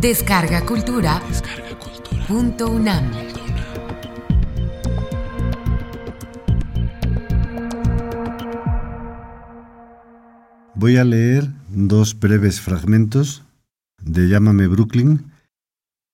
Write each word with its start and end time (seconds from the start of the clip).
Descarga 0.00 0.64
Cultura. 0.64 1.20
Punto 2.26 2.70
UNAM. 2.70 3.10
Voy 10.74 10.96
a 10.96 11.04
leer 11.04 11.50
dos 11.68 12.18
breves 12.18 12.62
fragmentos 12.62 13.42
de 14.02 14.26
Llámame 14.28 14.68
Brooklyn, 14.68 15.32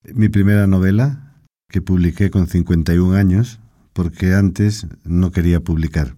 mi 0.02 0.28
primera 0.28 0.66
novela 0.66 1.36
que 1.68 1.80
publiqué 1.80 2.28
con 2.30 2.48
51 2.48 3.14
años 3.14 3.60
porque 3.92 4.34
antes 4.34 4.88
no 5.04 5.30
quería 5.30 5.60
publicar. 5.60 6.16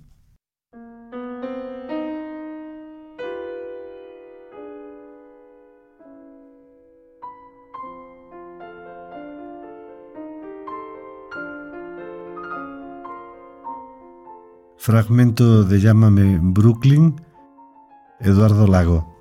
Fragmento 14.80 15.64
de 15.64 15.80
Llámame 15.80 16.38
Brooklyn, 16.40 17.20
Eduardo 18.20 18.68
Lago. 18.68 19.12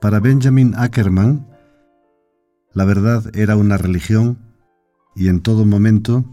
Para 0.00 0.20
Benjamin 0.20 0.74
Ackerman, 0.76 1.44
la 2.72 2.84
verdad 2.84 3.36
era 3.36 3.56
una 3.56 3.78
religión 3.78 4.38
y 5.16 5.26
en 5.26 5.40
todo 5.40 5.66
momento 5.66 6.24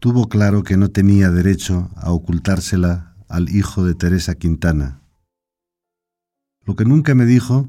tuvo 0.00 0.30
claro 0.30 0.62
que 0.62 0.78
no 0.78 0.88
tenía 0.88 1.30
derecho 1.30 1.90
a 1.96 2.10
ocultársela 2.10 3.14
al 3.28 3.50
hijo 3.50 3.84
de 3.84 3.94
Teresa 3.94 4.36
Quintana. 4.36 5.02
Lo 6.64 6.76
que 6.76 6.86
nunca 6.86 7.14
me 7.14 7.26
dijo 7.26 7.68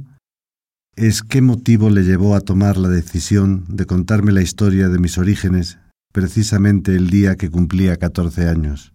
es 0.96 1.22
qué 1.22 1.42
motivo 1.42 1.90
le 1.90 2.04
llevó 2.04 2.34
a 2.34 2.40
tomar 2.40 2.78
la 2.78 2.88
decisión 2.88 3.66
de 3.68 3.86
contarme 3.86 4.32
la 4.32 4.42
historia 4.42 4.88
de 4.88 5.00
mis 5.00 5.18
orígenes 5.18 5.80
precisamente 6.16 6.96
el 6.96 7.10
día 7.10 7.36
que 7.36 7.52
cumplía 7.52 7.98
catorce 7.98 8.48
años. 8.48 8.94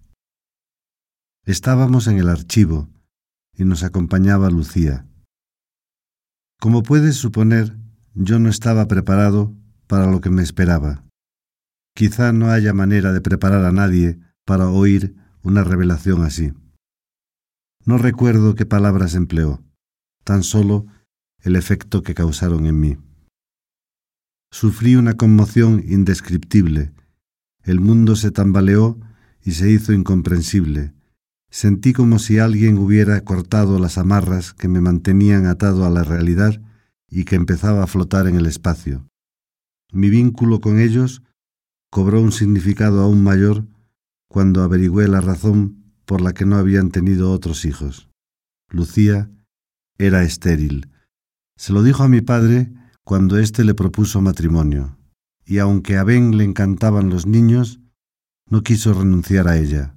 Estábamos 1.45 2.07
en 2.07 2.17
el 2.17 2.31
archivo 2.31 2.89
y 3.55 3.67
nos 3.67 3.83
acompañaba 3.83 4.49
Lucía. 4.49 5.07
Como 6.59 6.83
puedes 6.83 7.17
suponer, 7.17 7.77
yo 8.15 8.39
no 8.39 8.48
estaba 8.48 8.89
preparado 8.89 9.55
para 9.87 10.11
lo 10.11 10.23
que 10.23 10.31
me 10.31 10.43
esperaba. 10.43 11.05
Quizá 11.95 12.33
no 12.33 12.51
haya 12.51 12.73
manera 12.73 13.13
de 13.13 13.21
preparar 13.21 13.67
a 13.67 13.73
nadie 13.73 14.19
para 14.47 14.71
oír 14.71 15.15
una 15.43 15.63
revelación 15.63 16.25
así. 16.25 16.55
No 17.85 17.98
recuerdo 17.98 18.55
qué 18.55 18.65
palabras 18.65 19.15
empleó, 19.15 19.63
tan 20.25 20.43
solo 20.43 20.87
el 21.43 21.57
efecto 21.57 22.03
que 22.03 22.15
causaron 22.15 22.65
en 22.65 22.81
mí. 22.81 22.97
Sufrí 24.51 24.97
una 24.97 25.19
conmoción 25.19 25.85
indescriptible 25.87 26.95
el 27.62 27.80
mundo 27.80 28.16
se 28.16 28.30
tambaleó 28.30 28.98
y 29.42 29.53
se 29.53 29.70
hizo 29.70 29.92
incomprensible. 29.92 30.94
Sentí 31.50 31.92
como 31.92 32.19
si 32.19 32.39
alguien 32.39 32.78
hubiera 32.78 33.20
cortado 33.22 33.78
las 33.78 33.98
amarras 33.98 34.55
que 34.55 34.69
me 34.69 34.80
mantenían 34.80 35.47
atado 35.47 35.84
a 35.84 35.91
la 35.91 36.05
realidad 36.05 36.61
y 37.08 37.25
que 37.25 37.36
empezaba 37.36 37.83
a 37.83 37.86
flotar 37.86 38.28
en 38.28 38.36
el 38.36 38.47
espacio. 38.47 39.08
Mi 39.92 40.11
vínculo 40.11 40.61
con 40.61 40.78
ellos 40.78 41.22
cobró 41.91 42.20
un 42.20 42.30
significado 42.30 43.02
aún 43.02 43.22
mayor 43.22 43.67
cuando 44.28 44.62
averigüé 44.62 45.08
la 45.08 45.20
razón 45.20 45.92
por 46.05 46.20
la 46.20 46.33
que 46.33 46.47
no 46.47 46.56
habían 46.56 46.91
tenido 46.91 47.33
otros 47.33 47.64
hijos. 47.64 48.08
Lucía 48.70 49.28
era 49.98 50.22
estéril. 50.22 50.89
Se 51.56 51.72
lo 51.72 51.83
dijo 51.83 52.05
a 52.05 52.08
mi 52.08 52.20
padre 52.20 52.72
cuando 53.02 53.39
éste 53.39 53.64
le 53.64 53.74
propuso 53.74 54.20
matrimonio 54.20 54.99
y 55.50 55.58
aunque 55.58 55.96
a 55.96 56.05
Ben 56.05 56.38
le 56.38 56.44
encantaban 56.44 57.11
los 57.11 57.27
niños, 57.27 57.80
no 58.48 58.62
quiso 58.62 58.94
renunciar 58.94 59.48
a 59.48 59.56
ella. 59.56 59.96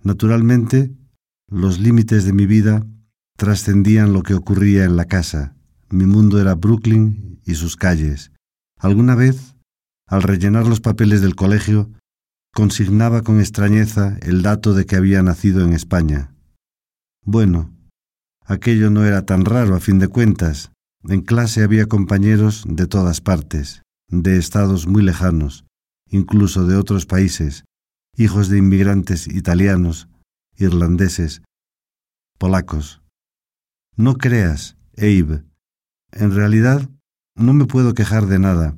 Naturalmente, 0.00 0.94
los 1.48 1.80
límites 1.80 2.24
de 2.24 2.32
mi 2.32 2.46
vida 2.46 2.86
trascendían 3.36 4.12
lo 4.12 4.22
que 4.22 4.34
ocurría 4.34 4.84
en 4.84 4.94
la 4.94 5.06
casa. 5.06 5.56
Mi 5.90 6.06
mundo 6.06 6.40
era 6.40 6.54
Brooklyn 6.54 7.40
y 7.44 7.56
sus 7.56 7.74
calles. 7.74 8.30
Alguna 8.78 9.16
vez, 9.16 9.56
al 10.06 10.22
rellenar 10.22 10.68
los 10.68 10.80
papeles 10.80 11.20
del 11.20 11.34
colegio, 11.34 11.90
consignaba 12.54 13.22
con 13.22 13.40
extrañeza 13.40 14.16
el 14.22 14.42
dato 14.42 14.72
de 14.72 14.86
que 14.86 14.94
había 14.94 15.20
nacido 15.24 15.64
en 15.64 15.72
España. 15.72 16.32
Bueno, 17.24 17.74
aquello 18.44 18.88
no 18.90 19.04
era 19.04 19.26
tan 19.26 19.46
raro 19.46 19.74
a 19.74 19.80
fin 19.80 19.98
de 19.98 20.06
cuentas. 20.06 20.70
En 21.08 21.22
clase 21.22 21.64
había 21.64 21.86
compañeros 21.86 22.62
de 22.68 22.86
todas 22.86 23.20
partes 23.20 23.83
de 24.22 24.38
estados 24.38 24.86
muy 24.86 25.02
lejanos, 25.02 25.64
incluso 26.08 26.66
de 26.66 26.76
otros 26.76 27.06
países, 27.06 27.64
hijos 28.16 28.48
de 28.48 28.58
inmigrantes 28.58 29.26
italianos, 29.26 30.08
irlandeses, 30.56 31.42
polacos. 32.38 33.02
No 33.96 34.14
creas, 34.14 34.76
Abe, 34.96 35.44
en 36.12 36.34
realidad 36.34 36.88
no 37.36 37.52
me 37.52 37.66
puedo 37.66 37.94
quejar 37.94 38.26
de 38.26 38.38
nada. 38.38 38.76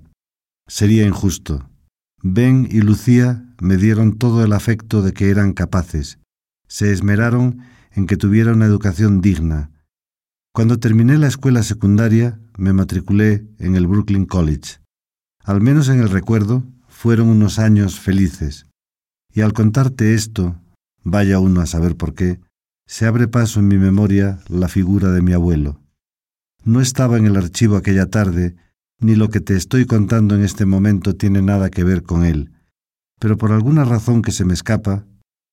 Sería 0.66 1.06
injusto. 1.06 1.68
Ben 2.22 2.66
y 2.70 2.80
Lucía 2.80 3.44
me 3.60 3.76
dieron 3.76 4.16
todo 4.18 4.44
el 4.44 4.52
afecto 4.52 5.02
de 5.02 5.12
que 5.12 5.30
eran 5.30 5.52
capaces. 5.52 6.18
Se 6.66 6.92
esmeraron 6.92 7.60
en 7.92 8.06
que 8.06 8.16
tuviera 8.16 8.52
una 8.52 8.66
educación 8.66 9.20
digna. 9.20 9.70
Cuando 10.52 10.78
terminé 10.78 11.18
la 11.18 11.26
escuela 11.26 11.62
secundaria, 11.62 12.40
me 12.56 12.72
matriculé 12.72 13.46
en 13.58 13.76
el 13.76 13.86
Brooklyn 13.86 14.24
College. 14.24 14.80
Al 15.46 15.60
menos 15.60 15.88
en 15.88 16.00
el 16.00 16.10
recuerdo, 16.10 16.64
fueron 16.88 17.28
unos 17.28 17.60
años 17.60 18.00
felices. 18.00 18.66
Y 19.32 19.42
al 19.42 19.52
contarte 19.52 20.12
esto, 20.14 20.60
vaya 21.04 21.38
uno 21.38 21.60
a 21.60 21.66
saber 21.66 21.96
por 21.96 22.14
qué, 22.14 22.40
se 22.84 23.06
abre 23.06 23.28
paso 23.28 23.60
en 23.60 23.68
mi 23.68 23.78
memoria 23.78 24.40
la 24.48 24.66
figura 24.66 25.12
de 25.12 25.22
mi 25.22 25.34
abuelo. 25.34 25.80
No 26.64 26.80
estaba 26.80 27.16
en 27.16 27.26
el 27.26 27.36
archivo 27.36 27.76
aquella 27.76 28.06
tarde, 28.06 28.56
ni 28.98 29.14
lo 29.14 29.28
que 29.28 29.40
te 29.40 29.54
estoy 29.54 29.86
contando 29.86 30.34
en 30.34 30.42
este 30.42 30.66
momento 30.66 31.14
tiene 31.14 31.42
nada 31.42 31.70
que 31.70 31.84
ver 31.84 32.02
con 32.02 32.24
él, 32.24 32.50
pero 33.20 33.36
por 33.36 33.52
alguna 33.52 33.84
razón 33.84 34.22
que 34.22 34.32
se 34.32 34.44
me 34.44 34.54
escapa, 34.54 35.06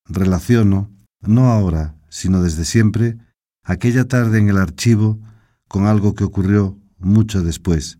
relaciono, 0.06 0.90
no 1.22 1.52
ahora, 1.52 1.96
sino 2.10 2.42
desde 2.42 2.66
siempre, 2.66 3.20
aquella 3.64 4.08
tarde 4.08 4.40
en 4.40 4.50
el 4.50 4.58
archivo 4.58 5.20
con 5.68 5.86
algo 5.86 6.16
que 6.16 6.24
ocurrió 6.24 6.80
mucho 6.98 7.44
después 7.44 8.00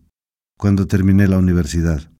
cuando 0.58 0.86
terminé 0.86 1.28
la 1.28 1.38
universidad. 1.38 2.10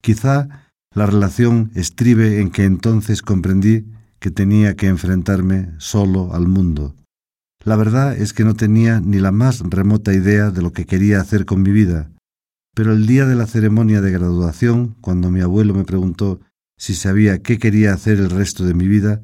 Quizá 0.00 0.70
la 0.94 1.06
relación 1.06 1.70
estribe 1.74 2.40
en 2.40 2.50
que 2.50 2.64
entonces 2.64 3.22
comprendí 3.22 3.86
que 4.18 4.30
tenía 4.30 4.76
que 4.76 4.88
enfrentarme 4.88 5.72
solo 5.78 6.34
al 6.34 6.48
mundo. 6.48 6.94
La 7.64 7.76
verdad 7.76 8.16
es 8.16 8.32
que 8.32 8.44
no 8.44 8.54
tenía 8.54 9.00
ni 9.00 9.18
la 9.18 9.32
más 9.32 9.60
remota 9.60 10.12
idea 10.12 10.50
de 10.50 10.62
lo 10.62 10.72
que 10.72 10.84
quería 10.84 11.20
hacer 11.20 11.44
con 11.44 11.62
mi 11.62 11.70
vida, 11.70 12.10
pero 12.74 12.92
el 12.92 13.06
día 13.06 13.26
de 13.26 13.34
la 13.34 13.46
ceremonia 13.46 14.00
de 14.00 14.10
graduación, 14.10 14.96
cuando 15.00 15.30
mi 15.30 15.40
abuelo 15.40 15.74
me 15.74 15.84
preguntó 15.84 16.40
si 16.78 16.94
sabía 16.94 17.42
qué 17.42 17.58
quería 17.58 17.92
hacer 17.92 18.18
el 18.18 18.30
resto 18.30 18.64
de 18.64 18.74
mi 18.74 18.88
vida, 18.88 19.22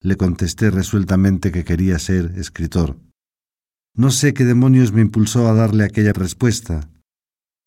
le 0.00 0.16
contesté 0.16 0.70
resueltamente 0.70 1.50
que 1.50 1.64
quería 1.64 1.98
ser 1.98 2.32
escritor. 2.36 2.96
No 3.94 4.10
sé 4.10 4.34
qué 4.34 4.44
demonios 4.44 4.92
me 4.92 5.00
impulsó 5.00 5.48
a 5.48 5.54
darle 5.54 5.84
aquella 5.84 6.12
respuesta, 6.12 6.89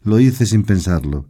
lo 0.03 0.19
hice 0.19 0.45
sin 0.45 0.63
pensarlo, 0.63 1.27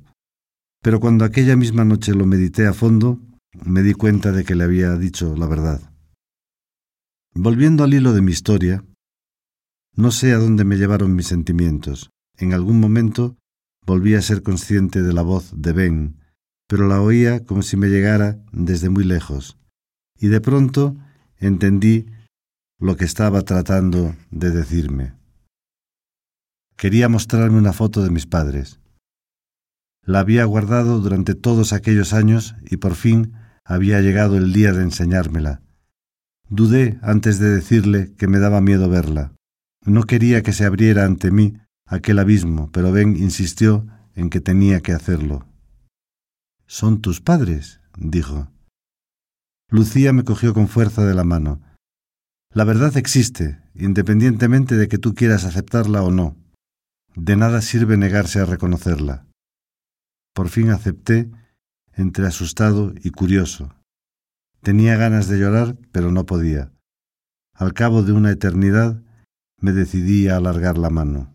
pero 0.83 0.99
cuando 0.99 1.23
aquella 1.23 1.55
misma 1.55 1.85
noche 1.85 2.13
lo 2.13 2.25
medité 2.25 2.67
a 2.67 2.73
fondo, 2.73 3.19
me 3.63 3.83
di 3.83 3.93
cuenta 3.93 4.31
de 4.31 4.43
que 4.43 4.55
le 4.55 4.65
había 4.65 4.95
dicho 4.97 5.35
la 5.35 5.47
verdad. 5.47 5.81
Volviendo 7.33 7.83
al 7.83 7.93
hilo 7.93 8.13
de 8.13 8.21
mi 8.21 8.31
historia, 8.31 8.83
no 9.95 10.11
sé 10.11 10.33
a 10.33 10.37
dónde 10.37 10.65
me 10.65 10.75
llevaron 10.75 11.15
mis 11.15 11.27
sentimientos. 11.27 12.09
En 12.37 12.53
algún 12.53 12.79
momento 12.79 13.37
volví 13.85 14.15
a 14.15 14.21
ser 14.21 14.43
consciente 14.43 15.03
de 15.03 15.13
la 15.13 15.21
voz 15.21 15.53
de 15.55 15.71
Ben, 15.71 16.17
pero 16.67 16.87
la 16.87 17.01
oía 17.01 17.45
como 17.45 17.61
si 17.61 17.77
me 17.77 17.87
llegara 17.87 18.43
desde 18.51 18.89
muy 18.89 19.03
lejos. 19.03 19.57
Y 20.19 20.27
de 20.27 20.41
pronto 20.41 20.97
entendí 21.37 22.07
lo 22.79 22.97
que 22.97 23.05
estaba 23.05 23.43
tratando 23.43 24.15
de 24.31 24.51
decirme. 24.51 25.13
Quería 26.83 27.07
mostrarme 27.07 27.57
una 27.57 27.71
foto 27.71 28.03
de 28.03 28.09
mis 28.09 28.25
padres. 28.25 28.81
La 30.01 30.19
había 30.19 30.43
guardado 30.43 30.99
durante 30.99 31.33
todos 31.33 31.71
aquellos 31.71 32.11
años 32.11 32.55
y 32.69 32.75
por 32.75 32.95
fin 32.95 33.31
había 33.63 34.01
llegado 34.01 34.35
el 34.35 34.51
día 34.51 34.73
de 34.73 34.83
enseñármela. 34.83 35.61
Dudé 36.49 36.99
antes 37.01 37.39
de 37.39 37.55
decirle 37.55 38.13
que 38.17 38.27
me 38.27 38.37
daba 38.37 38.59
miedo 38.59 38.89
verla. 38.89 39.31
No 39.85 40.03
quería 40.03 40.43
que 40.43 40.51
se 40.51 40.65
abriera 40.65 41.05
ante 41.05 41.31
mí 41.31 41.53
aquel 41.85 42.19
abismo, 42.19 42.69
pero 42.73 42.91
Ben 42.91 43.15
insistió 43.15 43.87
en 44.13 44.29
que 44.29 44.41
tenía 44.41 44.81
que 44.81 44.91
hacerlo. 44.91 45.47
Son 46.67 46.99
tus 46.99 47.21
padres, 47.21 47.79
dijo. 47.97 48.51
Lucía 49.69 50.11
me 50.11 50.25
cogió 50.25 50.53
con 50.53 50.67
fuerza 50.67 51.05
de 51.05 51.13
la 51.13 51.23
mano. 51.23 51.61
La 52.53 52.65
verdad 52.65 52.97
existe, 52.97 53.61
independientemente 53.73 54.75
de 54.75 54.89
que 54.89 54.97
tú 54.97 55.15
quieras 55.15 55.45
aceptarla 55.45 56.03
o 56.03 56.11
no. 56.11 56.42
De 57.15 57.35
nada 57.35 57.61
sirve 57.61 57.97
negarse 57.97 58.39
a 58.39 58.45
reconocerla. 58.45 59.27
Por 60.33 60.49
fin 60.49 60.69
acepté, 60.71 61.29
entre 61.93 62.25
asustado 62.25 62.93
y 63.03 63.11
curioso. 63.11 63.75
Tenía 64.61 64.95
ganas 64.97 65.27
de 65.27 65.37
llorar, 65.37 65.77
pero 65.91 66.11
no 66.11 66.25
podía. 66.25 66.71
Al 67.53 67.73
cabo 67.73 68.01
de 68.01 68.13
una 68.13 68.31
eternidad, 68.31 69.03
me 69.59 69.73
decidí 69.73 70.27
a 70.27 70.37
alargar 70.37 70.77
la 70.77 70.89
mano. 70.89 71.33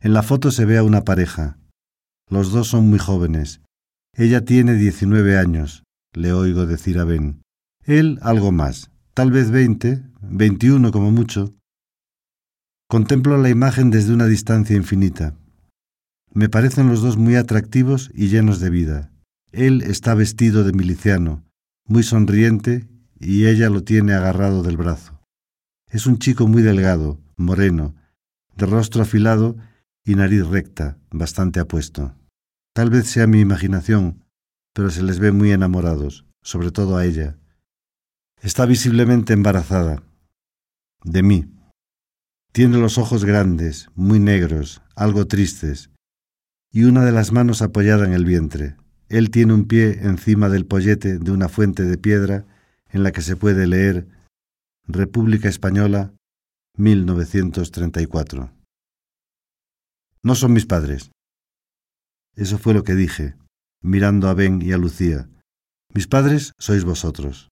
En 0.00 0.12
la 0.12 0.22
foto 0.22 0.50
se 0.50 0.64
ve 0.64 0.78
a 0.78 0.84
una 0.84 1.02
pareja. 1.02 1.58
Los 2.30 2.52
dos 2.52 2.68
son 2.68 2.88
muy 2.88 2.98
jóvenes. 2.98 3.60
Ella 4.14 4.44
tiene 4.44 4.74
19 4.74 5.36
años, 5.36 5.82
le 6.12 6.32
oigo 6.32 6.66
decir 6.66 6.98
a 6.98 7.04
Ben. 7.04 7.42
Él 7.84 8.18
algo 8.22 8.52
más, 8.52 8.90
tal 9.14 9.30
vez 9.30 9.50
veinte, 9.50 10.04
veintiuno 10.20 10.92
como 10.92 11.10
mucho. 11.10 11.54
Contemplo 12.88 13.36
la 13.36 13.48
imagen 13.48 13.90
desde 13.90 14.14
una 14.14 14.26
distancia 14.26 14.76
infinita. 14.76 15.34
Me 16.32 16.48
parecen 16.48 16.88
los 16.88 17.02
dos 17.02 17.16
muy 17.16 17.34
atractivos 17.34 18.10
y 18.14 18.28
llenos 18.28 18.60
de 18.60 18.70
vida. 18.70 19.12
Él 19.50 19.82
está 19.82 20.14
vestido 20.14 20.62
de 20.62 20.72
miliciano, 20.72 21.44
muy 21.84 22.04
sonriente, 22.04 22.86
y 23.18 23.46
ella 23.46 23.70
lo 23.70 23.82
tiene 23.82 24.12
agarrado 24.12 24.62
del 24.62 24.76
brazo. 24.76 25.20
Es 25.90 26.06
un 26.06 26.18
chico 26.18 26.46
muy 26.46 26.62
delgado, 26.62 27.18
moreno, 27.36 27.94
de 28.56 28.66
rostro 28.66 29.02
afilado 29.02 29.56
y 30.04 30.14
nariz 30.14 30.46
recta, 30.46 30.98
bastante 31.10 31.58
apuesto. 31.58 32.14
Tal 32.72 32.90
vez 32.90 33.06
sea 33.06 33.26
mi 33.26 33.40
imaginación, 33.40 34.24
pero 34.74 34.90
se 34.90 35.02
les 35.02 35.18
ve 35.18 35.32
muy 35.32 35.50
enamorados, 35.50 36.26
sobre 36.42 36.70
todo 36.70 36.96
a 36.96 37.04
ella. 37.04 37.38
Está 38.42 38.66
visiblemente 38.66 39.32
embarazada. 39.32 40.02
De 41.02 41.22
mí. 41.22 41.46
Tiene 42.56 42.78
los 42.78 42.96
ojos 42.96 43.26
grandes, 43.26 43.90
muy 43.96 44.18
negros, 44.18 44.80
algo 44.94 45.26
tristes, 45.26 45.90
y 46.72 46.84
una 46.84 47.04
de 47.04 47.12
las 47.12 47.30
manos 47.30 47.60
apoyada 47.60 48.06
en 48.06 48.14
el 48.14 48.24
vientre. 48.24 48.78
Él 49.10 49.30
tiene 49.30 49.52
un 49.52 49.66
pie 49.66 49.98
encima 50.00 50.48
del 50.48 50.64
pollete 50.64 51.18
de 51.18 51.32
una 51.32 51.50
fuente 51.50 51.82
de 51.82 51.98
piedra 51.98 52.46
en 52.88 53.02
la 53.02 53.12
que 53.12 53.20
se 53.20 53.36
puede 53.36 53.66
leer 53.66 54.08
República 54.86 55.50
Española 55.50 56.14
1934. 56.78 58.50
No 60.22 60.34
son 60.34 60.54
mis 60.54 60.64
padres. 60.64 61.10
Eso 62.36 62.56
fue 62.56 62.72
lo 62.72 62.84
que 62.84 62.94
dije, 62.94 63.36
mirando 63.82 64.28
a 64.30 64.34
Ben 64.34 64.62
y 64.62 64.72
a 64.72 64.78
Lucía. 64.78 65.28
Mis 65.92 66.06
padres 66.06 66.54
sois 66.58 66.84
vosotros. 66.84 67.50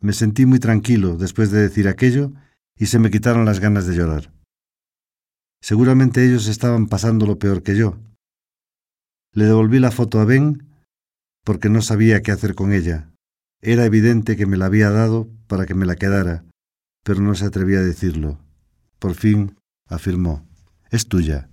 Me 0.00 0.14
sentí 0.14 0.46
muy 0.46 0.60
tranquilo 0.60 1.18
después 1.18 1.50
de 1.50 1.60
decir 1.60 1.88
aquello 1.88 2.32
y 2.78 2.86
se 2.86 2.98
me 2.98 3.10
quitaron 3.10 3.44
las 3.44 3.60
ganas 3.60 3.86
de 3.86 3.94
llorar. 3.94 4.32
Seguramente 5.62 6.26
ellos 6.26 6.46
estaban 6.46 6.88
pasando 6.88 7.26
lo 7.26 7.38
peor 7.38 7.62
que 7.62 7.76
yo. 7.76 7.98
Le 9.32 9.44
devolví 9.46 9.78
la 9.78 9.90
foto 9.90 10.20
a 10.20 10.24
Ben 10.24 10.68
porque 11.44 11.68
no 11.68 11.82
sabía 11.82 12.22
qué 12.22 12.32
hacer 12.32 12.54
con 12.54 12.72
ella. 12.72 13.10
Era 13.60 13.84
evidente 13.84 14.36
que 14.36 14.46
me 14.46 14.56
la 14.56 14.66
había 14.66 14.90
dado 14.90 15.28
para 15.46 15.66
que 15.66 15.74
me 15.74 15.86
la 15.86 15.96
quedara, 15.96 16.44
pero 17.02 17.20
no 17.20 17.34
se 17.34 17.46
atrevía 17.46 17.78
a 17.78 17.82
decirlo. 17.82 18.38
Por 18.98 19.14
fin 19.14 19.56
afirmó, 19.88 20.46
es 20.90 21.08
tuya. 21.08 21.48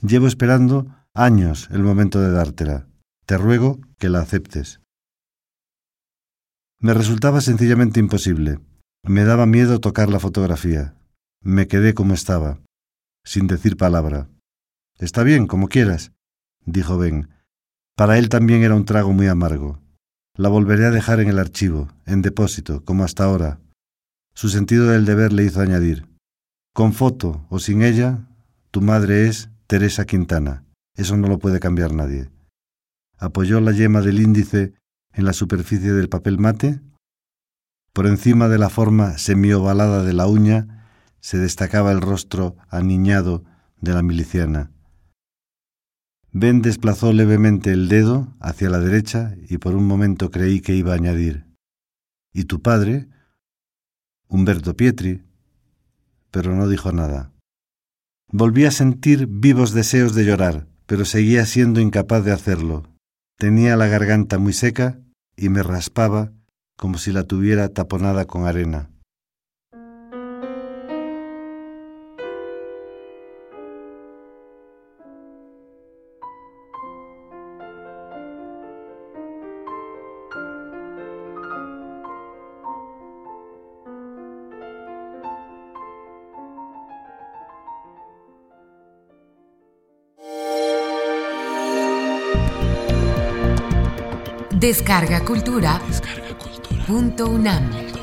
Llevo 0.00 0.26
esperando 0.26 0.86
años 1.14 1.68
el 1.70 1.82
momento 1.82 2.20
de 2.20 2.30
dártela. 2.30 2.86
Te 3.26 3.38
ruego 3.38 3.80
que 3.98 4.08
la 4.08 4.20
aceptes. 4.20 4.80
Me 6.78 6.92
resultaba 6.92 7.40
sencillamente 7.40 8.00
imposible. 8.00 8.60
Me 9.04 9.24
daba 9.24 9.46
miedo 9.46 9.80
tocar 9.80 10.08
la 10.08 10.18
fotografía. 10.18 10.94
Me 11.42 11.68
quedé 11.68 11.94
como 11.94 12.14
estaba, 12.14 12.58
sin 13.24 13.46
decir 13.46 13.76
palabra. 13.76 14.28
Está 14.98 15.22
bien, 15.22 15.46
como 15.46 15.68
quieras, 15.68 16.12
dijo 16.64 16.96
Ben. 16.96 17.28
Para 17.96 18.18
él 18.18 18.28
también 18.28 18.62
era 18.62 18.74
un 18.74 18.86
trago 18.86 19.12
muy 19.12 19.26
amargo. 19.26 19.80
La 20.36 20.48
volveré 20.48 20.86
a 20.86 20.90
dejar 20.90 21.20
en 21.20 21.28
el 21.28 21.38
archivo, 21.38 21.88
en 22.06 22.22
depósito, 22.22 22.84
como 22.84 23.04
hasta 23.04 23.24
ahora. 23.24 23.60
Su 24.34 24.48
sentido 24.48 24.86
del 24.88 25.04
deber 25.04 25.32
le 25.32 25.44
hizo 25.44 25.60
añadir, 25.60 26.08
con 26.74 26.92
foto 26.92 27.46
o 27.50 27.60
sin 27.60 27.82
ella, 27.82 28.26
tu 28.72 28.80
madre 28.80 29.28
es 29.28 29.48
Teresa 29.68 30.06
Quintana. 30.06 30.64
Eso 30.96 31.16
no 31.16 31.28
lo 31.28 31.38
puede 31.38 31.60
cambiar 31.60 31.92
nadie. 31.92 32.30
Apoyó 33.16 33.60
la 33.60 33.70
yema 33.70 34.00
del 34.00 34.20
índice 34.20 34.74
en 35.12 35.24
la 35.24 35.32
superficie 35.32 35.92
del 35.92 36.08
papel 36.08 36.40
mate. 36.40 36.80
Por 37.94 38.08
encima 38.08 38.48
de 38.48 38.58
la 38.58 38.70
forma 38.70 39.18
semiovalada 39.18 40.02
de 40.02 40.12
la 40.12 40.26
uña 40.26 40.88
se 41.20 41.38
destacaba 41.38 41.92
el 41.92 42.00
rostro 42.00 42.56
aniñado 42.68 43.44
de 43.80 43.94
la 43.94 44.02
miliciana. 44.02 44.72
Ben 46.32 46.60
desplazó 46.60 47.12
levemente 47.12 47.70
el 47.70 47.88
dedo 47.88 48.34
hacia 48.40 48.68
la 48.68 48.80
derecha 48.80 49.36
y 49.48 49.58
por 49.58 49.76
un 49.76 49.86
momento 49.86 50.32
creí 50.32 50.60
que 50.60 50.74
iba 50.74 50.92
a 50.92 50.96
añadir 50.96 51.46
¿Y 52.32 52.44
tu 52.44 52.60
padre? 52.60 53.06
Humberto 54.26 54.76
Pietri. 54.76 55.22
Pero 56.32 56.52
no 56.56 56.68
dijo 56.68 56.90
nada. 56.90 57.32
Volví 58.32 58.64
a 58.64 58.72
sentir 58.72 59.28
vivos 59.28 59.72
deseos 59.72 60.16
de 60.16 60.24
llorar, 60.24 60.66
pero 60.86 61.04
seguía 61.04 61.46
siendo 61.46 61.78
incapaz 61.78 62.24
de 62.24 62.32
hacerlo. 62.32 62.82
Tenía 63.38 63.76
la 63.76 63.86
garganta 63.86 64.38
muy 64.38 64.52
seca 64.52 64.98
y 65.36 65.48
me 65.48 65.62
raspaba 65.62 66.32
como 66.84 66.98
si 66.98 67.12
la 67.12 67.22
tuviera 67.22 67.70
taponada 67.70 68.26
con 68.26 68.46
arena. 68.46 68.90
Descarga 94.50 95.24
Cultura. 95.24 95.80
Descarga 95.88 96.38
Cultura. 96.38 96.73
Punto 96.86 97.24
UNAM. 97.24 97.93